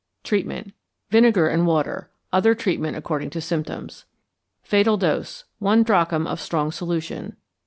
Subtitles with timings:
[0.23, 0.73] Treatment.
[1.11, 2.09] Vinegar and water.
[2.33, 4.05] Other treatment according to symptoms.
[4.63, 5.43] Fatal Dose.
[5.59, 7.35] One drachm of strong solution.